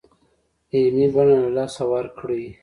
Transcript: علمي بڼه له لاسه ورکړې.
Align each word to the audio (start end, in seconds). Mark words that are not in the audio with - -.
علمي 0.73 1.07
بڼه 1.13 1.35
له 1.43 1.49
لاسه 1.57 1.83
ورکړې. 1.93 2.43